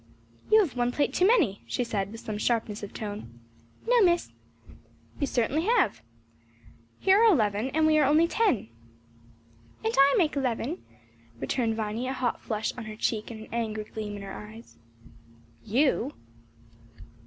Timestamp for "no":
3.87-4.01